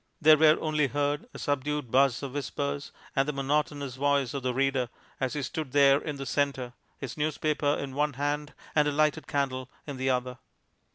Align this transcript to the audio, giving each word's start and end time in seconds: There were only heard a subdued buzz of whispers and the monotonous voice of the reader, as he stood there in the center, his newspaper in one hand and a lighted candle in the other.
There 0.19 0.35
were 0.35 0.57
only 0.59 0.87
heard 0.87 1.27
a 1.31 1.37
subdued 1.37 1.91
buzz 1.91 2.23
of 2.23 2.33
whispers 2.33 2.91
and 3.15 3.27
the 3.27 3.33
monotonous 3.33 3.97
voice 3.97 4.33
of 4.33 4.41
the 4.41 4.51
reader, 4.51 4.89
as 5.19 5.33
he 5.35 5.43
stood 5.43 5.73
there 5.73 5.99
in 6.01 6.15
the 6.15 6.25
center, 6.25 6.73
his 6.97 7.17
newspaper 7.17 7.75
in 7.79 7.93
one 7.93 8.13
hand 8.13 8.55
and 8.73 8.87
a 8.87 8.91
lighted 8.91 9.27
candle 9.27 9.69
in 9.85 9.97
the 9.97 10.09
other. 10.09 10.39